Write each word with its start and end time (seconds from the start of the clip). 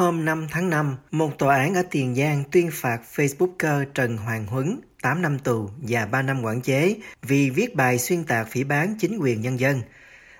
Hôm 0.00 0.24
5 0.24 0.46
tháng 0.50 0.70
5, 0.70 0.96
một 1.10 1.38
tòa 1.38 1.56
án 1.56 1.74
ở 1.74 1.82
Tiền 1.90 2.14
Giang 2.14 2.44
tuyên 2.50 2.70
phạt 2.72 3.00
Facebooker 3.14 3.84
Trần 3.94 4.16
Hoàng 4.16 4.46
Huấn 4.46 4.80
8 5.02 5.22
năm 5.22 5.38
tù 5.38 5.70
và 5.76 6.06
3 6.06 6.22
năm 6.22 6.42
quản 6.44 6.60
chế 6.60 6.96
vì 7.22 7.50
viết 7.50 7.74
bài 7.74 7.98
xuyên 7.98 8.24
tạc 8.24 8.48
phỉ 8.50 8.64
bán 8.64 8.94
chính 8.98 9.18
quyền 9.18 9.40
nhân 9.40 9.60
dân. 9.60 9.82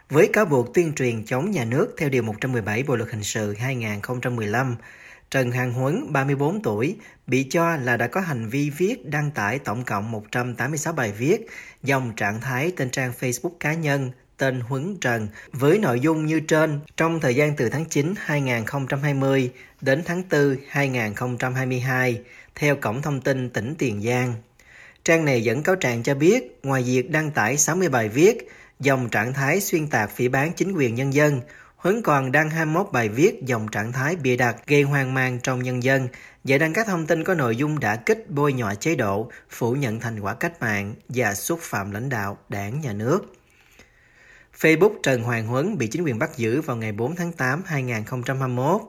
Với 0.08 0.30
cáo 0.32 0.44
buộc 0.44 0.74
tuyên 0.74 0.92
truyền 0.92 1.24
chống 1.24 1.50
nhà 1.50 1.64
nước 1.64 1.94
theo 1.98 2.08
Điều 2.08 2.22
117 2.22 2.82
Bộ 2.82 2.96
Luật 2.96 3.10
Hình 3.10 3.22
sự 3.22 3.54
2015, 3.54 4.76
Trần 5.30 5.51
Hoàng 5.51 5.72
Huấn, 5.72 6.13
34 6.13 6.63
tuổi, 6.63 6.97
bị 7.27 7.47
cho 7.51 7.77
là 7.77 7.97
đã 7.97 8.06
có 8.06 8.21
hành 8.21 8.49
vi 8.49 8.71
viết 8.71 9.06
đăng 9.06 9.31
tải 9.31 9.58
tổng 9.58 9.85
cộng 9.85 10.11
186 10.11 10.92
bài 10.92 11.13
viết 11.13 11.47
dòng 11.83 12.13
trạng 12.17 12.40
thái 12.40 12.72
trên 12.77 12.90
trang 12.90 13.13
Facebook 13.21 13.56
cá 13.61 13.74
nhân 13.74 14.11
tên 14.40 14.60
Huấn 14.60 14.96
Trần 15.00 15.28
với 15.52 15.78
nội 15.78 16.00
dung 16.00 16.27
như 16.27 16.40
trên 16.40 16.80
trong 16.96 17.20
thời 17.20 17.34
gian 17.34 17.56
từ 17.56 17.68
tháng 17.68 17.84
9 17.84 18.14
2020 18.18 19.50
đến 19.80 20.02
tháng 20.04 20.22
4 20.30 20.56
2022 20.68 22.20
theo 22.54 22.76
Cổng 22.76 23.02
Thông 23.02 23.20
tin 23.20 23.50
tỉnh 23.50 23.74
Tiền 23.78 24.02
Giang. 24.02 24.34
Trang 25.04 25.24
này 25.24 25.45
dẫn 25.45 25.62
cáo 25.62 25.76
trạng 25.76 26.02
cho 26.02 26.14
biết, 26.14 26.60
ngoài 26.62 26.82
việc 26.82 27.10
đăng 27.10 27.30
tải 27.30 27.56
60 27.56 27.88
bài 27.88 28.08
viết, 28.08 28.48
dòng 28.80 29.08
trạng 29.08 29.32
thái 29.32 29.60
xuyên 29.60 29.86
tạc 29.86 30.10
phỉ 30.10 30.28
bán 30.28 30.52
chính 30.56 30.72
quyền 30.72 30.95
nhân 30.95 31.14
dân, 31.14 31.40
Huấn 31.76 32.02
còn 32.02 32.32
đăng 32.32 32.50
21 32.50 32.86
bài 32.92 33.09
viết 33.09 33.42
dòng 33.46 33.68
trạng 33.68 33.92
thái 33.92 34.16
bịa 34.16 34.36
đặt 34.36 34.56
gây 34.66 34.82
hoang 34.82 35.14
mang 35.14 35.38
trong 35.42 35.62
nhân 35.62 35.82
dân 35.82 36.09
và 36.45 36.59
đăng 36.59 36.72
các 36.72 36.86
thông 36.86 37.06
tin 37.06 37.24
có 37.24 37.34
nội 37.34 37.56
dung 37.56 37.80
đã 37.80 37.96
kích 37.96 38.30
bôi 38.30 38.52
nhọ 38.52 38.74
chế 38.74 38.95
độ, 38.95 39.30
phủ 39.50 39.72
nhận 39.72 40.00
thành 40.00 40.20
quả 40.20 40.34
cách 40.34 40.60
mạng 40.60 40.95
và 41.09 41.34
xúc 41.34 41.59
phạm 41.62 41.90
lãnh 41.90 42.09
đạo, 42.09 42.38
đảng, 42.48 42.80
nhà 42.80 42.92
nước. 42.92 43.39
Facebook 44.60 44.92
Trần 45.02 45.23
Hoàng 45.23 45.46
Huấn 45.46 45.78
bị 45.78 45.87
chính 45.87 46.02
quyền 46.02 46.19
bắt 46.19 46.30
giữ 46.37 46.60
vào 46.60 46.77
ngày 46.77 46.92
4 46.92 47.16
tháng 47.16 47.32
8 47.32 47.62
2021. 47.66 48.80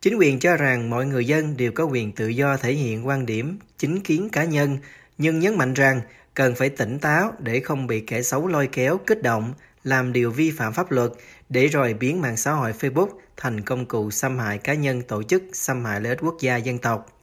Chính 0.00 0.16
quyền 0.16 0.38
cho 0.38 0.56
rằng 0.56 0.90
mọi 0.90 1.06
người 1.06 1.24
dân 1.24 1.56
đều 1.56 1.72
có 1.72 1.84
quyền 1.84 2.12
tự 2.12 2.28
do 2.28 2.56
thể 2.56 2.72
hiện 2.72 3.06
quan 3.06 3.26
điểm, 3.26 3.58
chính 3.78 4.00
kiến 4.00 4.28
cá 4.32 4.44
nhân, 4.44 4.78
nhưng 5.18 5.38
nhấn 5.38 5.58
mạnh 5.58 5.74
rằng 5.74 6.00
cần 6.34 6.54
phải 6.54 6.68
tỉnh 6.68 6.98
táo 6.98 7.32
để 7.38 7.60
không 7.60 7.86
bị 7.86 8.00
kẻ 8.00 8.22
xấu 8.22 8.46
lôi 8.46 8.66
kéo, 8.66 8.98
kích 9.06 9.22
động, 9.22 9.54
làm 9.84 10.12
điều 10.12 10.30
vi 10.30 10.50
phạm 10.50 10.72
pháp 10.72 10.90
luật 10.90 11.10
để 11.48 11.66
rồi 11.66 11.94
biến 11.94 12.20
mạng 12.20 12.36
xã 12.36 12.52
hội 12.52 12.72
Facebook 12.80 13.08
thành 13.36 13.60
công 13.60 13.86
cụ 13.86 14.10
xâm 14.10 14.38
hại 14.38 14.58
cá 14.58 14.74
nhân 14.74 15.02
tổ 15.02 15.22
chức, 15.22 15.42
xâm 15.52 15.84
hại 15.84 16.00
lợi 16.00 16.10
ích 16.10 16.18
quốc 16.22 16.36
gia 16.40 16.56
dân 16.56 16.78
tộc. 16.78 17.19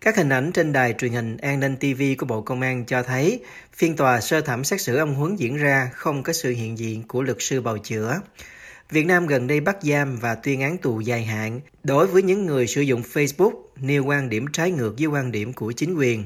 Các 0.00 0.16
hình 0.16 0.28
ảnh 0.28 0.52
trên 0.52 0.72
đài 0.72 0.94
truyền 0.98 1.12
hình 1.12 1.36
An 1.36 1.60
ninh 1.60 1.76
TV 1.76 2.02
của 2.18 2.26
Bộ 2.26 2.40
Công 2.40 2.60
an 2.60 2.84
cho 2.84 3.02
thấy, 3.02 3.40
phiên 3.72 3.96
tòa 3.96 4.20
sơ 4.20 4.40
thẩm 4.40 4.64
xét 4.64 4.80
xử 4.80 4.96
ông 4.96 5.14
Huấn 5.14 5.36
diễn 5.36 5.56
ra 5.56 5.90
không 5.94 6.22
có 6.22 6.32
sự 6.32 6.50
hiện 6.50 6.78
diện 6.78 7.02
của 7.08 7.22
luật 7.22 7.36
sư 7.40 7.60
bào 7.60 7.78
chữa. 7.78 8.20
Việt 8.90 9.06
Nam 9.06 9.26
gần 9.26 9.46
đây 9.46 9.60
bắt 9.60 9.76
giam 9.82 10.16
và 10.16 10.34
tuyên 10.34 10.60
án 10.60 10.78
tù 10.78 11.00
dài 11.00 11.24
hạn 11.24 11.60
đối 11.84 12.06
với 12.06 12.22
những 12.22 12.46
người 12.46 12.66
sử 12.66 12.80
dụng 12.80 13.02
Facebook 13.12 13.52
nêu 13.76 14.04
quan 14.04 14.28
điểm 14.28 14.46
trái 14.52 14.70
ngược 14.70 14.94
với 14.98 15.06
quan 15.06 15.32
điểm 15.32 15.52
của 15.52 15.72
chính 15.72 15.94
quyền. 15.94 16.24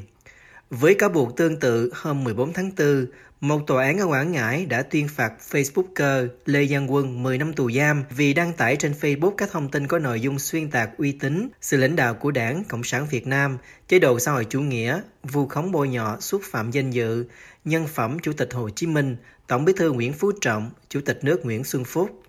Với 0.81 0.95
cáo 0.95 1.09
buộc 1.09 1.37
tương 1.37 1.61
tự, 1.61 1.91
hôm 1.95 2.25
14 2.25 2.53
tháng 2.53 2.70
4, 2.78 3.06
một 3.41 3.67
tòa 3.67 3.84
án 3.84 3.98
ở 3.98 4.06
Quảng 4.06 4.33
Ngãi 4.33 4.67
đã 4.67 4.83
tuyên 4.83 5.09
phạt 5.09 5.33
Facebooker 5.51 6.29
Lê 6.47 6.67
Giang 6.67 6.92
Quân 6.92 7.23
10 7.23 7.39
năm 7.39 7.53
tù 7.53 7.70
giam 7.70 8.05
vì 8.11 8.34
đăng 8.34 8.53
tải 8.53 8.77
trên 8.77 8.92
Facebook 9.01 9.31
các 9.31 9.51
thông 9.53 9.69
tin 9.69 9.87
có 9.87 9.98
nội 9.98 10.20
dung 10.20 10.39
xuyên 10.39 10.70
tạc 10.70 10.91
uy 10.97 11.12
tín, 11.12 11.48
sự 11.61 11.77
lãnh 11.77 11.97
đạo 11.97 12.14
của 12.14 12.31
Đảng 12.31 12.64
Cộng 12.69 12.84
sản 12.84 13.06
Việt 13.11 13.27
Nam, 13.27 13.59
chế 13.89 13.98
độ 13.98 14.19
xã 14.19 14.33
hội 14.33 14.47
chủ 14.51 14.61
nghĩa, 14.61 15.01
vu 15.23 15.47
khống 15.47 15.73
bôi 15.73 15.89
nhọ, 15.89 16.17
xúc 16.20 16.42
phạm 16.45 16.70
danh 16.70 16.91
dự, 16.91 17.25
nhân 17.64 17.86
phẩm 17.86 18.19
Chủ 18.23 18.33
tịch 18.33 18.55
Hồ 18.55 18.70
Chí 18.70 18.86
Minh, 18.86 19.17
Tổng 19.47 19.64
bí 19.64 19.73
thư 19.77 19.92
Nguyễn 19.92 20.12
Phú 20.12 20.33
Trọng, 20.41 20.70
Chủ 20.89 21.01
tịch 21.01 21.19
nước 21.23 21.45
Nguyễn 21.45 21.64
Xuân 21.64 21.84
Phúc. 21.84 22.23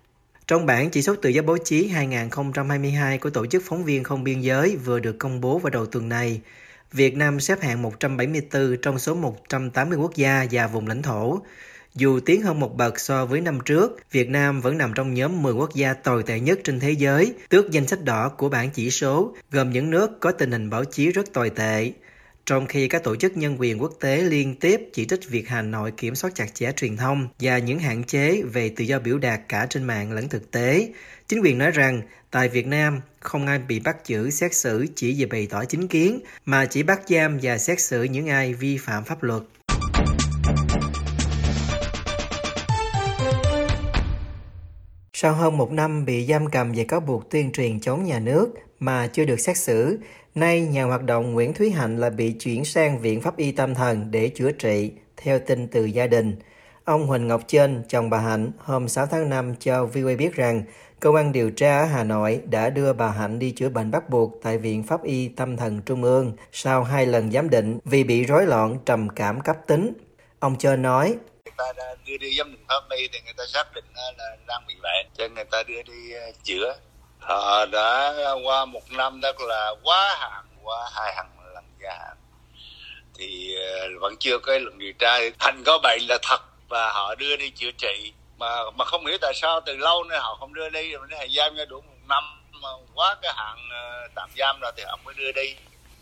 Trong 0.46 0.66
bản 0.66 0.90
chỉ 0.90 1.02
số 1.02 1.14
tự 1.16 1.30
do 1.30 1.42
báo 1.42 1.56
chí 1.64 1.88
2022 1.88 3.18
của 3.18 3.30
Tổ 3.30 3.46
chức 3.46 3.62
Phóng 3.66 3.84
viên 3.84 4.04
Không 4.04 4.24
Biên 4.24 4.40
Giới 4.40 4.76
vừa 4.76 5.00
được 5.00 5.18
công 5.18 5.40
bố 5.40 5.58
vào 5.58 5.70
đầu 5.70 5.86
tuần 5.86 6.08
này, 6.08 6.40
Việt 6.94 7.16
Nam 7.16 7.40
xếp 7.40 7.60
hạng 7.62 7.82
174 7.82 8.76
trong 8.82 8.98
số 8.98 9.14
180 9.14 9.98
quốc 9.98 10.14
gia 10.14 10.46
và 10.50 10.66
vùng 10.66 10.86
lãnh 10.86 11.02
thổ. 11.02 11.40
Dù 11.94 12.20
tiến 12.20 12.42
hơn 12.42 12.60
một 12.60 12.76
bậc 12.76 13.00
so 13.00 13.26
với 13.26 13.40
năm 13.40 13.58
trước, 13.64 13.98
Việt 14.10 14.28
Nam 14.28 14.60
vẫn 14.60 14.78
nằm 14.78 14.92
trong 14.94 15.14
nhóm 15.14 15.42
10 15.42 15.52
quốc 15.52 15.74
gia 15.74 15.94
tồi 15.94 16.22
tệ 16.22 16.40
nhất 16.40 16.58
trên 16.64 16.80
thế 16.80 16.90
giới, 16.90 17.34
tước 17.48 17.70
danh 17.70 17.86
sách 17.86 18.04
đỏ 18.04 18.28
của 18.28 18.48
bảng 18.48 18.70
chỉ 18.70 18.90
số, 18.90 19.34
gồm 19.50 19.70
những 19.70 19.90
nước 19.90 20.20
có 20.20 20.32
tình 20.32 20.50
hình 20.50 20.70
báo 20.70 20.84
chí 20.84 21.10
rất 21.10 21.32
tồi 21.32 21.50
tệ. 21.50 21.92
Trong 22.46 22.66
khi 22.66 22.88
các 22.88 23.04
tổ 23.04 23.16
chức 23.16 23.36
nhân 23.36 23.56
quyền 23.58 23.82
quốc 23.82 23.92
tế 24.00 24.22
liên 24.22 24.54
tiếp 24.54 24.80
chỉ 24.92 25.04
trích 25.04 25.28
việc 25.28 25.48
Hà 25.48 25.62
Nội 25.62 25.92
kiểm 25.96 26.14
soát 26.14 26.34
chặt 26.34 26.54
chẽ 26.54 26.72
truyền 26.76 26.96
thông 26.96 27.28
và 27.40 27.58
những 27.58 27.78
hạn 27.78 28.04
chế 28.04 28.42
về 28.42 28.68
tự 28.68 28.84
do 28.84 28.98
biểu 28.98 29.18
đạt 29.18 29.40
cả 29.48 29.66
trên 29.70 29.84
mạng 29.84 30.12
lẫn 30.12 30.28
thực 30.28 30.50
tế, 30.50 30.88
chính 31.34 31.42
quyền 31.42 31.58
nói 31.58 31.70
rằng 31.70 32.02
tại 32.30 32.48
Việt 32.48 32.66
Nam 32.66 33.00
không 33.20 33.46
ai 33.46 33.58
bị 33.58 33.80
bắt 33.80 33.96
giữ 34.06 34.30
xét 34.30 34.54
xử 34.54 34.86
chỉ 34.96 35.14
vì 35.18 35.26
bày 35.26 35.46
tỏ 35.50 35.64
chính 35.64 35.88
kiến, 35.88 36.20
mà 36.44 36.66
chỉ 36.66 36.82
bắt 36.82 37.00
giam 37.08 37.38
và 37.42 37.58
xét 37.58 37.80
xử 37.80 38.02
những 38.02 38.28
ai 38.28 38.54
vi 38.54 38.78
phạm 38.78 39.04
pháp 39.04 39.22
luật. 39.22 39.42
Sau 45.12 45.32
hơn 45.32 45.56
một 45.56 45.72
năm 45.72 46.04
bị 46.04 46.26
giam 46.26 46.50
cầm 46.50 46.72
về 46.72 46.84
cáo 46.84 47.00
buộc 47.00 47.30
tuyên 47.30 47.52
truyền 47.52 47.80
chống 47.80 48.04
nhà 48.04 48.18
nước 48.18 48.48
mà 48.78 49.06
chưa 49.06 49.24
được 49.24 49.40
xét 49.40 49.56
xử, 49.56 49.98
nay 50.34 50.60
nhà 50.60 50.84
hoạt 50.84 51.02
động 51.02 51.32
Nguyễn 51.32 51.54
Thúy 51.54 51.70
Hạnh 51.70 51.98
là 51.98 52.10
bị 52.10 52.32
chuyển 52.32 52.64
sang 52.64 52.98
Viện 52.98 53.20
Pháp 53.20 53.36
y 53.36 53.52
Tâm 53.52 53.74
thần 53.74 54.10
để 54.10 54.28
chữa 54.28 54.52
trị, 54.52 54.92
theo 55.16 55.38
tin 55.38 55.68
từ 55.68 55.84
gia 55.84 56.06
đình. 56.06 56.36
Ông 56.84 57.06
Huỳnh 57.06 57.28
Ngọc 57.28 57.42
Trên, 57.46 57.82
chồng 57.88 58.10
bà 58.10 58.18
Hạnh, 58.18 58.50
hôm 58.58 58.88
6 58.88 59.06
tháng 59.06 59.30
5 59.30 59.54
cho 59.60 59.86
VOA 59.86 60.16
biết 60.18 60.34
rằng 60.34 60.62
cơ 61.00 61.10
quan 61.10 61.32
điều 61.32 61.50
tra 61.50 61.78
ở 61.78 61.84
Hà 61.84 62.04
Nội 62.04 62.40
đã 62.44 62.70
đưa 62.70 62.92
bà 62.92 63.08
Hạnh 63.08 63.38
đi 63.38 63.50
chữa 63.50 63.68
bệnh 63.68 63.90
bắt 63.90 64.10
buộc 64.10 64.40
tại 64.42 64.58
Viện 64.58 64.82
Pháp 64.82 65.02
y 65.02 65.28
Tâm 65.28 65.56
thần 65.56 65.82
Trung 65.86 66.02
ương 66.02 66.32
sau 66.52 66.84
hai 66.84 67.06
lần 67.06 67.32
giám 67.32 67.50
định 67.50 67.78
vì 67.84 68.04
bị 68.04 68.24
rối 68.24 68.46
loạn 68.46 68.78
trầm 68.86 69.08
cảm 69.08 69.40
cấp 69.40 69.56
tính. 69.66 69.92
Ông 70.40 70.58
Chơ 70.58 70.76
nói, 70.76 71.14
người 71.44 71.54
ta 71.56 71.64
đã 71.76 71.94
đưa 72.06 72.16
đi 72.16 72.36
giám 72.38 72.52
định 72.52 72.64
pháp 72.68 72.96
y 72.96 73.08
thì 73.08 73.20
người 73.24 73.34
ta 73.36 73.44
xác 73.46 73.74
định 73.74 73.84
à, 73.94 74.04
là 74.18 74.36
đang 74.46 74.62
bị 74.68 74.74
bệnh 74.82 75.06
cho 75.14 75.28
người 75.34 75.44
ta 75.44 75.62
đưa 75.62 75.82
đi 75.82 76.12
à, 76.14 76.26
chữa. 76.42 76.76
Họ 77.18 77.66
đã 77.66 78.14
qua 78.44 78.64
một 78.64 78.82
năm 78.90 79.20
đó 79.20 79.32
là 79.38 79.74
quá 79.82 80.16
hạn 80.20 80.44
qua 80.62 80.90
hai 80.94 81.14
hàng 81.16 81.30
lần 81.54 81.64
gia 81.82 81.90
hạn. 81.90 82.16
Thì 83.18 83.54
à, 83.56 83.86
vẫn 84.00 84.14
chưa 84.20 84.38
có 84.38 84.52
lần 84.52 84.78
điều 84.78 84.92
tra. 84.92 85.18
Thành 85.38 85.62
có 85.66 85.78
bệnh 85.82 86.02
là 86.08 86.18
thật 86.22 86.40
và 86.68 86.92
họ 86.92 87.14
đưa 87.14 87.36
đi 87.36 87.50
chữa 87.50 87.70
trị 87.78 88.12
mà 88.38 88.70
mà 88.70 88.84
không 88.84 89.06
hiểu 89.06 89.18
tại 89.20 89.32
sao 89.34 89.60
từ 89.66 89.76
lâu 89.76 90.04
nữa 90.04 90.18
họ 90.18 90.36
không 90.40 90.54
đưa 90.54 90.68
đi 90.68 90.92
rồi 90.92 91.06
thời 91.10 91.32
gian 91.32 91.56
ra 91.56 91.64
đủ 91.64 91.80
một 91.80 91.96
năm 92.08 92.24
mà 92.62 92.68
quá 92.94 93.16
cái 93.22 93.32
hạn 93.36 93.58
ờ, 93.70 94.08
tạm 94.14 94.30
giam 94.36 94.60
rồi 94.60 94.72
thì 94.76 94.82
họ 94.86 94.98
mới 95.04 95.14
đưa 95.14 95.32
đi. 95.32 95.56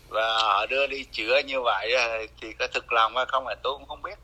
Và 0.09 0.37
họ 0.37 0.65
đưa 0.65 0.87
đi 0.87 1.03
chữa 1.03 1.39
như 1.45 1.61
vậy 1.61 1.93
ờ, 1.93 2.17
thì 2.41 2.53
có 2.59 2.67
thực 2.67 2.93
lòng 2.93 3.15
hay 3.15 3.25
không 3.25 3.47
là 3.47 3.55
tôi 3.63 3.73
cũng 3.73 3.87
không 3.87 4.01
biết. 4.01 4.17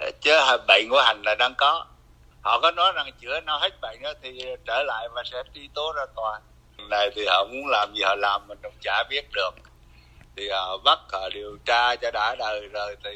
Ờ, 0.00 0.10
chứ 0.20 0.32
bệnh 0.68 0.88
của 0.90 1.02
hành 1.02 1.22
là 1.22 1.34
đang 1.34 1.54
có. 1.54 1.86
Họ 2.42 2.60
có 2.60 2.70
nói 2.70 2.92
rằng 2.92 3.10
chữa 3.20 3.40
nó 3.40 3.58
hết 3.58 3.80
bệnh 3.80 4.02
đó 4.02 4.12
thì 4.22 4.44
trở 4.66 4.82
lại 4.82 5.08
và 5.14 5.22
sẽ 5.32 5.42
truy 5.54 5.68
tố 5.74 5.92
ra 5.96 6.02
tòa. 6.16 6.40
Này 6.90 7.10
thì 7.16 7.26
họ 7.26 7.44
muốn 7.44 7.66
làm 7.66 7.94
gì 7.94 8.02
họ 8.02 8.14
làm, 8.14 8.48
mình 8.48 8.58
cũng 8.62 8.74
chả 8.80 9.04
biết 9.10 9.24
được. 9.32 9.50
Thì 10.36 10.48
họ 10.50 10.76
bắt 10.84 10.98
họ 11.12 11.28
điều 11.34 11.58
tra 11.64 11.96
cho 11.96 12.10
đã 12.10 12.34
đời 12.38 12.60
rồi, 12.60 12.96
thì 13.04 13.10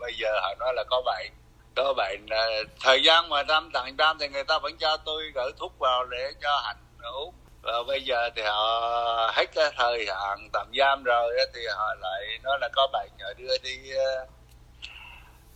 bây 0.00 0.12
giờ 0.14 0.40
họ 0.42 0.54
nói 0.58 0.72
là 0.76 0.84
có 0.90 1.02
bệnh 1.06 1.32
có 1.78 1.94
bệnh 1.96 2.26
ờ, 2.30 2.64
thời 2.84 3.02
gian 3.02 3.28
mà 3.28 3.42
năm 3.42 3.70
tặng 3.72 3.94
giam 3.98 4.16
thì 4.20 4.28
người 4.28 4.44
ta 4.44 4.58
vẫn 4.58 4.76
cho 4.78 4.96
tôi 5.04 5.22
gửi 5.34 5.52
thuốc 5.58 5.78
vào 5.78 6.04
để 6.04 6.32
cho 6.42 6.62
hạnh 6.64 6.76
uống. 7.20 7.34
Và 7.62 7.72
bây 7.86 8.02
giờ 8.02 8.30
thì 8.36 8.42
họ 8.42 9.32
hết 9.34 9.46
cái 9.54 9.70
thời 9.76 10.06
hạn 10.06 10.48
tạm 10.52 10.66
giam 10.78 11.02
rồi 11.02 11.34
thì 11.54 11.60
họ 11.76 11.94
lại 12.00 12.38
nói 12.42 12.58
là 12.60 12.68
có 12.72 12.88
bệnh 12.92 13.10
họ 13.20 13.32
đưa 13.38 13.58
đi 13.62 13.90
ờ, 13.96 14.26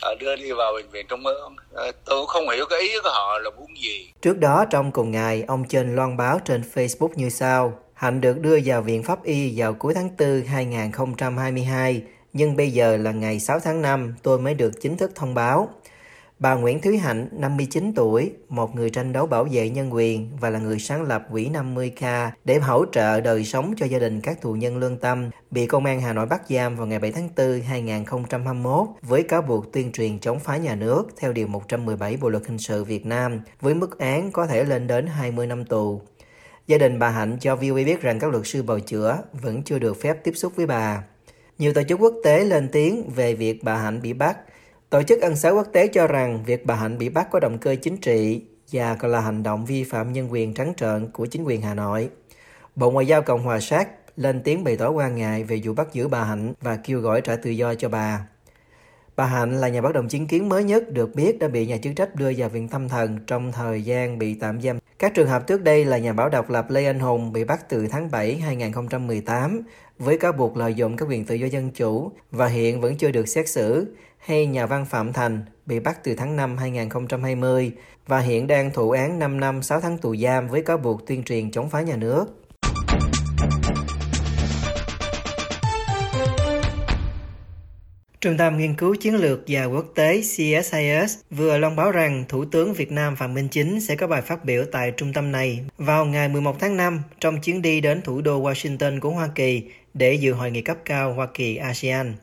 họ 0.03 0.15
đưa 0.21 0.37
đi 0.37 0.53
vào 0.53 0.73
bệnh 0.73 0.89
viện 0.89 1.07
trung 1.09 1.27
ương. 1.27 1.57
Ờ, 1.73 1.93
tôi 2.05 2.21
cũng 2.21 2.27
không 2.27 2.49
hiểu 2.49 2.67
cái 2.71 2.81
ý 2.81 2.93
của 3.03 3.11
họ 3.13 3.39
là 3.39 3.51
muốn 3.51 3.69
gì. 3.83 4.13
Trước 4.23 4.39
đó 4.39 4.65
trong 4.71 4.93
cùng 4.93 5.11
ngày 5.11 5.45
ông 5.49 5.65
trên 5.69 5.97
loan 5.97 6.17
báo 6.17 6.41
trên 6.45 6.63
Facebook 6.75 7.11
như 7.15 7.31
sau. 7.31 7.79
Hạnh 7.95 8.21
được 8.21 8.39
đưa 8.39 8.59
vào 8.65 8.83
Viện 8.83 9.03
Pháp 9.03 9.25
Y 9.25 9.53
vào 9.57 9.75
cuối 9.75 9.95
tháng 9.95 10.17
4 10.19 10.43
2022, 10.47 12.03
nhưng 12.33 12.57
bây 12.57 12.71
giờ 12.71 12.97
là 12.97 13.13
ngày 13.13 13.41
6 13.41 13.61
tháng 13.61 13.83
5 13.83 14.15
tôi 14.23 14.39
mới 14.39 14.55
được 14.55 14.73
chính 14.81 14.97
thức 14.97 15.11
thông 15.15 15.35
báo. 15.35 15.69
Bà 16.43 16.55
Nguyễn 16.55 16.81
Thúy 16.81 16.99
Hạnh, 16.99 17.29
59 17.33 17.93
tuổi, 17.97 18.33
một 18.49 18.75
người 18.75 18.91
tranh 18.91 19.13
đấu 19.13 19.27
bảo 19.27 19.45
vệ 19.45 19.71
nhân 19.71 19.95
quyền 19.95 20.29
và 20.41 20.51
là 20.51 20.59
người 20.59 20.79
sáng 20.79 21.03
lập 21.03 21.27
quỹ 21.31 21.51
50K 21.51 22.31
để 22.45 22.59
hỗ 22.59 22.85
trợ 22.93 23.21
đời 23.21 23.45
sống 23.45 23.75
cho 23.77 23.87
gia 23.87 23.99
đình 23.99 24.21
các 24.21 24.43
tù 24.43 24.53
nhân 24.53 24.77
lương 24.77 24.97
tâm, 24.97 25.31
bị 25.51 25.67
công 25.67 25.85
an 25.85 26.01
Hà 26.01 26.13
Nội 26.13 26.27
bắt 26.27 26.43
giam 26.49 26.77
vào 26.77 26.87
ngày 26.87 26.99
7 26.99 27.13
tháng 27.13 27.29
4 27.37 27.61
2021 27.61 28.89
với 29.03 29.23
cáo 29.23 29.43
buộc 29.43 29.73
tuyên 29.73 29.93
truyền 29.93 30.19
chống 30.19 30.39
phá 30.41 30.57
nhà 30.57 30.75
nước 30.75 31.05
theo 31.17 31.33
Điều 31.33 31.47
117 31.47 32.17
Bộ 32.17 32.29
Luật 32.29 32.47
Hình 32.47 32.59
sự 32.59 32.85
Việt 32.85 33.07
Nam 33.07 33.41
với 33.61 33.75
mức 33.75 33.99
án 33.99 34.33
có 34.33 34.47
thể 34.47 34.65
lên 34.65 34.87
đến 34.87 35.07
20 35.07 35.47
năm 35.47 35.65
tù. 35.65 36.01
Gia 36.67 36.79
đình 36.79 36.99
bà 36.99 37.09
Hạnh 37.09 37.37
cho 37.41 37.57
VOA 37.57 37.83
biết 37.87 38.01
rằng 38.01 38.19
các 38.19 38.31
luật 38.31 38.47
sư 38.47 38.63
bào 38.63 38.81
chữa 38.81 39.19
vẫn 39.33 39.63
chưa 39.63 39.79
được 39.79 40.01
phép 40.03 40.25
tiếp 40.25 40.33
xúc 40.35 40.53
với 40.57 40.67
bà. 40.67 41.03
Nhiều 41.59 41.73
tổ 41.75 41.83
chức 41.89 42.01
quốc 42.01 42.15
tế 42.25 42.45
lên 42.45 42.69
tiếng 42.73 43.11
về 43.17 43.35
việc 43.35 43.65
bà 43.65 43.77
Hạnh 43.77 44.03
bị 44.03 44.13
bắt. 44.13 44.37
Tổ 44.93 45.03
chức 45.03 45.21
ân 45.21 45.37
xá 45.37 45.51
quốc 45.51 45.67
tế 45.73 45.87
cho 45.87 46.07
rằng 46.07 46.45
việc 46.45 46.67
bà 46.67 46.75
Hạnh 46.75 46.99
bị 46.99 47.09
bắt 47.09 47.29
có 47.31 47.41
động 47.41 47.59
cơ 47.59 47.77
chính 47.83 47.97
trị 47.97 48.43
và 48.73 48.95
còn 48.95 49.11
là 49.11 49.21
hành 49.21 49.43
động 49.43 49.65
vi 49.65 49.85
phạm 49.85 50.13
nhân 50.13 50.33
quyền 50.33 50.55
trắng 50.55 50.73
trợn 50.77 51.11
của 51.13 51.27
chính 51.27 51.45
quyền 51.45 51.63
Hà 51.63 51.75
Nội. 51.75 52.11
Bộ 52.77 52.91
Ngoại 52.91 53.07
giao 53.07 53.23
Cộng 53.23 53.43
hòa 53.43 53.61
Sát 53.61 53.89
lên 54.17 54.41
tiếng 54.45 54.65
bày 54.65 54.77
tỏ 54.77 54.91
quan 54.91 55.17
ngại 55.17 55.45
về 55.45 55.61
vụ 55.65 55.75
bắt 55.75 55.93
giữ 55.93 56.09
bà 56.09 56.25
Hạnh 56.25 56.55
và 56.61 56.77
kêu 56.77 57.01
gọi 57.01 57.21
trả 57.21 57.37
tự 57.37 57.51
do 57.51 57.75
cho 57.75 57.89
bà. 57.89 58.27
Bà 59.17 59.25
Hạnh 59.25 59.61
là 59.61 59.69
nhà 59.69 59.81
bất 59.81 59.93
đồng 59.93 60.09
chứng 60.09 60.27
kiến 60.27 60.49
mới 60.49 60.65
nhất 60.65 60.93
được 60.93 61.15
biết 61.15 61.39
đã 61.39 61.49
bị 61.49 61.67
nhà 61.67 61.77
chức 61.77 61.93
trách 61.97 62.15
đưa 62.15 62.33
vào 62.37 62.49
viện 62.49 62.69
tâm 62.69 62.89
thần 62.89 63.19
trong 63.27 63.53
thời 63.53 63.83
gian 63.83 64.19
bị 64.19 64.35
tạm 64.35 64.61
giam. 64.61 64.79
Các 64.99 65.15
trường 65.15 65.29
hợp 65.29 65.47
trước 65.47 65.63
đây 65.63 65.85
là 65.85 65.99
nhà 65.99 66.13
báo 66.13 66.29
độc 66.29 66.51
lập 66.51 66.71
Lê 66.71 66.87
Anh 66.87 67.01
Hùng 67.01 67.33
bị 67.33 67.45
bắt 67.45 67.69
từ 67.69 67.87
tháng 67.87 68.11
7 68.11 68.37
2018 68.37 69.63
với 69.99 70.19
cáo 70.19 70.33
buộc 70.33 70.57
lợi 70.57 70.75
dụng 70.75 70.97
các 70.97 71.09
quyền 71.09 71.25
tự 71.25 71.35
do 71.35 71.47
dân 71.47 71.71
chủ 71.71 72.13
và 72.31 72.47
hiện 72.47 72.81
vẫn 72.81 72.97
chưa 72.97 73.11
được 73.11 73.29
xét 73.29 73.49
xử, 73.49 73.95
hay 74.23 74.47
nhà 74.47 74.67
văn 74.67 74.85
Phạm 74.85 75.13
Thành 75.13 75.43
bị 75.67 75.81
bắt 75.81 76.05
từ 76.05 76.15
tháng 76.15 76.37
5 76.37 76.57
2020 76.57 77.73
và 78.07 78.21
hiện 78.21 78.47
đang 78.47 78.71
thụ 78.71 78.91
án 78.91 79.19
5 79.19 79.41
năm 79.41 79.63
6 79.63 79.81
tháng 79.81 79.99
tù 79.99 80.17
giam 80.17 80.49
với 80.49 80.63
cáo 80.63 80.79
buộc 80.79 81.07
tuyên 81.07 81.23
truyền 81.23 81.51
chống 81.51 81.71
phá 81.71 81.81
nhà 81.81 81.97
nước. 81.97 82.25
Trung 88.21 88.37
tâm 88.37 88.59
Nghiên 88.59 88.75
cứu 88.75 88.95
Chiến 88.95 89.15
lược 89.15 89.41
và 89.49 89.65
Quốc 89.65 89.87
tế 89.95 90.21
CSIS 90.21 91.19
vừa 91.31 91.59
loan 91.59 91.77
báo 91.77 91.91
rằng 91.91 92.25
Thủ 92.29 92.45
tướng 92.45 92.75
Việt 92.75 92.93
Nam 92.93 93.17
Phạm 93.17 93.35
Minh 93.35 93.49
Chính 93.49 93.81
sẽ 93.81 93.97
có 93.97 94.07
bài 94.07 94.23
phát 94.23 94.45
biểu 94.45 94.65
tại 94.73 94.93
trung 94.97 95.13
tâm 95.13 95.33
này 95.33 95.65
vào 95.79 96.05
ngày 96.05 96.29
11 96.29 96.57
tháng 96.61 96.77
5 96.77 97.03
trong 97.21 97.41
chuyến 97.41 97.63
đi 97.63 97.81
đến 97.81 98.03
thủ 98.03 98.21
đô 98.21 98.43
Washington 98.43 99.01
của 99.01 99.11
Hoa 99.11 99.29
Kỳ 99.35 99.63
để 99.95 100.15
dự 100.15 100.33
hội 100.33 100.51
nghị 100.51 100.63
cấp 100.63 100.77
cao 100.85 101.15
Hoa 101.15 101.27
Kỳ 101.35 101.57
ASEAN. 101.57 102.15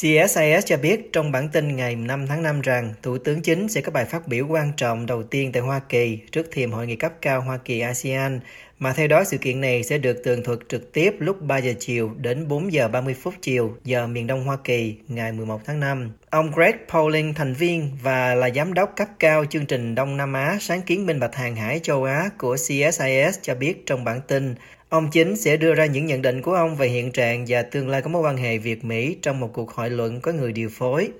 CSIS 0.00 0.66
cho 0.66 0.76
biết 0.76 1.12
trong 1.12 1.32
bản 1.32 1.48
tin 1.48 1.76
ngày 1.76 1.96
5 1.96 2.26
tháng 2.26 2.42
5 2.42 2.60
rằng 2.60 2.94
Thủ 3.02 3.18
tướng 3.18 3.42
Chính 3.42 3.68
sẽ 3.68 3.80
có 3.80 3.92
bài 3.92 4.04
phát 4.04 4.28
biểu 4.28 4.46
quan 4.46 4.72
trọng 4.76 5.06
đầu 5.06 5.22
tiên 5.22 5.52
tại 5.52 5.62
Hoa 5.62 5.80
Kỳ 5.88 6.18
trước 6.32 6.46
thềm 6.52 6.72
hội 6.72 6.86
nghị 6.86 6.96
cấp 6.96 7.12
cao 7.20 7.40
Hoa 7.40 7.56
Kỳ 7.56 7.80
ASEAN, 7.80 8.40
mà 8.84 8.92
theo 8.92 9.08
đó 9.08 9.24
sự 9.24 9.38
kiện 9.38 9.60
này 9.60 9.82
sẽ 9.82 9.98
được 9.98 10.24
tường 10.24 10.42
thuật 10.42 10.58
trực 10.68 10.92
tiếp 10.92 11.14
lúc 11.18 11.42
3 11.42 11.58
giờ 11.58 11.72
chiều 11.78 12.10
đến 12.16 12.48
4 12.48 12.72
giờ 12.72 12.88
30 12.88 13.14
phút 13.14 13.34
chiều 13.42 13.76
giờ 13.84 14.06
miền 14.06 14.26
Đông 14.26 14.44
Hoa 14.44 14.56
Kỳ 14.64 14.94
ngày 15.08 15.32
11 15.32 15.60
tháng 15.64 15.80
5. 15.80 16.10
Ông 16.30 16.50
Greg 16.54 16.74
Pauling, 16.88 17.34
thành 17.34 17.54
viên 17.54 17.90
và 18.02 18.34
là 18.34 18.50
giám 18.50 18.74
đốc 18.74 18.92
cấp 18.96 19.08
cao 19.18 19.44
chương 19.44 19.66
trình 19.66 19.94
Đông 19.94 20.16
Nam 20.16 20.32
Á 20.32 20.58
sáng 20.60 20.82
kiến 20.82 21.06
minh 21.06 21.20
bạch 21.20 21.34
hàng 21.34 21.56
hải 21.56 21.78
châu 21.78 22.04
Á 22.04 22.30
của 22.38 22.54
CSIS 22.56 23.38
cho 23.42 23.54
biết 23.54 23.86
trong 23.86 24.04
bản 24.04 24.20
tin 24.28 24.54
Ông 24.88 25.10
Chính 25.10 25.36
sẽ 25.36 25.56
đưa 25.56 25.74
ra 25.74 25.86
những 25.86 26.06
nhận 26.06 26.22
định 26.22 26.42
của 26.42 26.52
ông 26.52 26.76
về 26.76 26.88
hiện 26.88 27.12
trạng 27.12 27.44
và 27.48 27.62
tương 27.62 27.88
lai 27.88 28.02
của 28.02 28.08
mối 28.08 28.22
quan 28.22 28.36
hệ 28.36 28.58
Việt-Mỹ 28.58 29.16
trong 29.22 29.40
một 29.40 29.50
cuộc 29.54 29.70
hội 29.70 29.90
luận 29.90 30.20
có 30.20 30.32
người 30.32 30.52
điều 30.52 30.68
phối. 30.68 31.10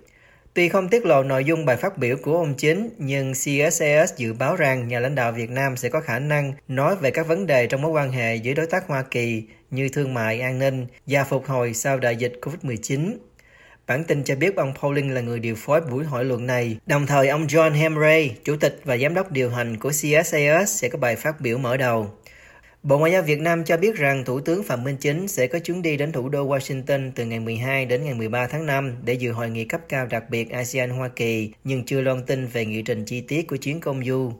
Tuy 0.54 0.68
không 0.68 0.88
tiết 0.88 1.06
lộ 1.06 1.22
nội 1.22 1.44
dung 1.44 1.64
bài 1.64 1.76
phát 1.76 1.98
biểu 1.98 2.16
của 2.22 2.36
ông 2.36 2.54
Chính, 2.54 2.90
nhưng 2.98 3.32
CSIS 3.32 4.14
dự 4.16 4.32
báo 4.32 4.56
rằng 4.56 4.88
nhà 4.88 5.00
lãnh 5.00 5.14
đạo 5.14 5.32
Việt 5.32 5.50
Nam 5.50 5.76
sẽ 5.76 5.88
có 5.88 6.00
khả 6.00 6.18
năng 6.18 6.52
nói 6.68 6.96
về 6.96 7.10
các 7.10 7.26
vấn 7.26 7.46
đề 7.46 7.66
trong 7.66 7.82
mối 7.82 7.90
quan 7.90 8.12
hệ 8.12 8.36
giữa 8.36 8.54
đối 8.54 8.66
tác 8.66 8.86
Hoa 8.86 9.02
Kỳ 9.02 9.42
như 9.70 9.88
thương 9.88 10.14
mại, 10.14 10.40
an 10.40 10.58
ninh 10.58 10.86
và 11.06 11.24
phục 11.24 11.46
hồi 11.46 11.74
sau 11.74 11.98
đại 11.98 12.16
dịch 12.16 12.32
COVID-19. 12.42 13.16
Bản 13.86 14.04
tin 14.04 14.24
cho 14.24 14.36
biết 14.36 14.56
ông 14.56 14.74
Pauling 14.80 15.14
là 15.14 15.20
người 15.20 15.38
điều 15.38 15.54
phối 15.54 15.80
buổi 15.80 16.04
hội 16.04 16.24
luận 16.24 16.46
này. 16.46 16.76
Đồng 16.86 17.06
thời, 17.06 17.28
ông 17.28 17.46
John 17.46 17.72
Hemray, 17.72 18.36
chủ 18.44 18.56
tịch 18.56 18.80
và 18.84 18.96
giám 18.96 19.14
đốc 19.14 19.32
điều 19.32 19.50
hành 19.50 19.78
của 19.78 19.90
CSIS 19.90 20.66
sẽ 20.66 20.88
có 20.88 20.98
bài 20.98 21.16
phát 21.16 21.40
biểu 21.40 21.58
mở 21.58 21.76
đầu. 21.76 22.10
Bộ 22.84 22.98
Ngoại 22.98 23.12
giao 23.12 23.22
Việt 23.22 23.40
Nam 23.40 23.64
cho 23.64 23.76
biết 23.76 23.96
rằng 23.96 24.24
Thủ 24.24 24.40
tướng 24.40 24.62
Phạm 24.62 24.84
Minh 24.84 24.96
Chính 24.96 25.28
sẽ 25.28 25.46
có 25.46 25.58
chuyến 25.58 25.82
đi 25.82 25.96
đến 25.96 26.12
thủ 26.12 26.28
đô 26.28 26.48
Washington 26.48 27.10
từ 27.14 27.24
ngày 27.24 27.40
12 27.40 27.86
đến 27.86 28.04
ngày 28.04 28.14
13 28.14 28.46
tháng 28.46 28.66
5 28.66 28.96
để 29.04 29.14
dự 29.14 29.32
hội 29.32 29.50
nghị 29.50 29.64
cấp 29.64 29.80
cao 29.88 30.06
đặc 30.06 30.24
biệt 30.30 30.50
ASEAN-Hoa 30.50 31.08
Kỳ, 31.08 31.52
nhưng 31.64 31.84
chưa 31.84 32.00
loan 32.00 32.22
tin 32.26 32.46
về 32.46 32.66
nghị 32.66 32.82
trình 32.82 33.04
chi 33.04 33.20
tiết 33.20 33.48
của 33.48 33.56
chuyến 33.56 33.80
công 33.80 34.04
du. 34.04 34.32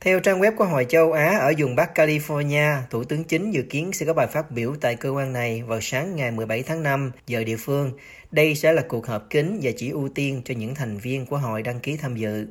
Theo 0.00 0.20
trang 0.20 0.40
web 0.40 0.56
của 0.56 0.64
Hội 0.64 0.86
châu 0.88 1.12
Á 1.12 1.38
ở 1.38 1.52
vùng 1.58 1.76
Bắc 1.76 1.98
California, 1.98 2.76
Thủ 2.90 3.04
tướng 3.04 3.24
Chính 3.24 3.50
dự 3.50 3.62
kiến 3.62 3.92
sẽ 3.92 4.06
có 4.06 4.14
bài 4.14 4.26
phát 4.26 4.50
biểu 4.50 4.74
tại 4.80 4.96
cơ 4.96 5.10
quan 5.10 5.32
này 5.32 5.62
vào 5.62 5.80
sáng 5.80 6.16
ngày 6.16 6.30
17 6.30 6.62
tháng 6.62 6.82
5 6.82 7.12
giờ 7.26 7.44
địa 7.44 7.56
phương. 7.56 7.92
Đây 8.30 8.54
sẽ 8.54 8.72
là 8.72 8.82
cuộc 8.88 9.06
họp 9.06 9.30
kín 9.30 9.58
và 9.62 9.70
chỉ 9.76 9.90
ưu 9.90 10.08
tiên 10.08 10.42
cho 10.44 10.54
những 10.54 10.74
thành 10.74 10.98
viên 10.98 11.26
của 11.26 11.38
hội 11.38 11.62
đăng 11.62 11.80
ký 11.80 11.96
tham 11.96 12.16
dự. 12.16 12.46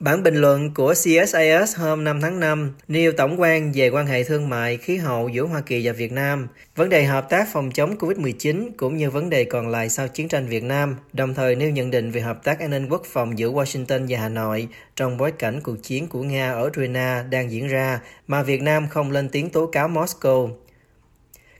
Bản 0.00 0.22
bình 0.22 0.34
luận 0.34 0.74
của 0.74 0.92
CSIS 0.92 1.76
hôm 1.76 2.04
5 2.04 2.20
tháng 2.20 2.40
5 2.40 2.72
nêu 2.88 3.12
tổng 3.12 3.40
quan 3.40 3.72
về 3.74 3.88
quan 3.88 4.06
hệ 4.06 4.24
thương 4.24 4.48
mại 4.48 4.76
khí 4.76 4.96
hậu 4.96 5.28
giữa 5.28 5.42
Hoa 5.42 5.60
Kỳ 5.60 5.86
và 5.86 5.92
Việt 5.92 6.12
Nam, 6.12 6.48
vấn 6.76 6.88
đề 6.88 7.04
hợp 7.04 7.30
tác 7.30 7.48
phòng 7.52 7.70
chống 7.70 7.96
COVID-19 7.98 8.70
cũng 8.76 8.96
như 8.96 9.10
vấn 9.10 9.30
đề 9.30 9.44
còn 9.44 9.68
lại 9.68 9.88
sau 9.88 10.08
chiến 10.08 10.28
tranh 10.28 10.46
Việt 10.46 10.62
Nam, 10.62 10.96
đồng 11.12 11.34
thời 11.34 11.54
nêu 11.54 11.70
nhận 11.70 11.90
định 11.90 12.10
về 12.10 12.20
hợp 12.20 12.44
tác 12.44 12.60
an 12.60 12.70
ninh 12.70 12.88
quốc 12.88 13.02
phòng 13.04 13.38
giữa 13.38 13.50
Washington 13.50 14.06
và 14.08 14.18
Hà 14.18 14.28
Nội 14.28 14.68
trong 14.96 15.16
bối 15.16 15.32
cảnh 15.32 15.60
cuộc 15.60 15.76
chiến 15.82 16.08
của 16.08 16.22
Nga 16.22 16.52
ở 16.52 16.66
Ukraine 16.66 17.22
đang 17.30 17.50
diễn 17.50 17.68
ra 17.68 18.00
mà 18.26 18.42
Việt 18.42 18.62
Nam 18.62 18.88
không 18.88 19.10
lên 19.10 19.28
tiếng 19.28 19.50
tố 19.50 19.66
cáo 19.66 19.88
Moscow. 19.88 20.50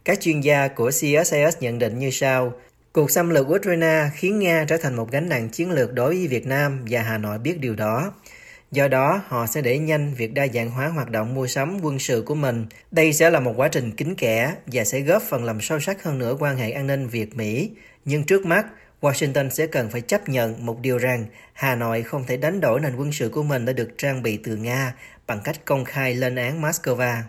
Các 0.04 0.20
chuyên 0.20 0.40
gia 0.40 0.68
của 0.68 0.90
CSIS 0.90 1.56
nhận 1.60 1.78
định 1.78 1.98
như 1.98 2.10
sau. 2.10 2.52
Cuộc 2.92 3.10
xâm 3.10 3.30
lược 3.30 3.46
Ukraine 3.48 4.10
khiến 4.14 4.38
Nga 4.38 4.64
trở 4.68 4.76
thành 4.76 4.96
một 4.96 5.10
gánh 5.10 5.28
nặng 5.28 5.48
chiến 5.48 5.70
lược 5.70 5.92
đối 5.92 6.16
với 6.16 6.26
Việt 6.26 6.46
Nam 6.46 6.84
và 6.90 7.02
Hà 7.02 7.18
Nội 7.18 7.38
biết 7.38 7.60
điều 7.60 7.74
đó. 7.74 8.12
Do 8.70 8.88
đó, 8.88 9.22
họ 9.26 9.46
sẽ 9.46 9.62
đẩy 9.62 9.78
nhanh 9.78 10.14
việc 10.14 10.34
đa 10.34 10.46
dạng 10.54 10.70
hóa 10.70 10.88
hoạt 10.88 11.10
động 11.10 11.34
mua 11.34 11.46
sắm 11.46 11.78
quân 11.82 11.98
sự 11.98 12.22
của 12.26 12.34
mình. 12.34 12.66
Đây 12.90 13.12
sẽ 13.12 13.30
là 13.30 13.40
một 13.40 13.52
quá 13.56 13.68
trình 13.68 13.90
kín 13.90 14.14
kẽ 14.14 14.54
và 14.66 14.84
sẽ 14.84 15.00
góp 15.00 15.22
phần 15.22 15.44
làm 15.44 15.60
sâu 15.60 15.80
sắc 15.80 16.02
hơn 16.02 16.18
nữa 16.18 16.36
quan 16.38 16.56
hệ 16.56 16.70
an 16.70 16.86
ninh 16.86 17.08
Việt-Mỹ. 17.08 17.70
Nhưng 18.04 18.24
trước 18.24 18.46
mắt, 18.46 18.66
Washington 19.00 19.50
sẽ 19.50 19.66
cần 19.66 19.90
phải 19.90 20.00
chấp 20.00 20.28
nhận 20.28 20.66
một 20.66 20.80
điều 20.80 20.98
rằng 20.98 21.26
Hà 21.52 21.74
Nội 21.74 22.02
không 22.02 22.24
thể 22.26 22.36
đánh 22.36 22.60
đổi 22.60 22.80
nền 22.80 22.96
quân 22.96 23.12
sự 23.12 23.28
của 23.28 23.42
mình 23.42 23.64
đã 23.64 23.72
được 23.72 23.90
trang 23.98 24.22
bị 24.22 24.36
từ 24.44 24.56
Nga 24.56 24.94
bằng 25.26 25.40
cách 25.44 25.64
công 25.64 25.84
khai 25.84 26.14
lên 26.14 26.36
án 26.36 26.62
Moscow. 26.62 27.22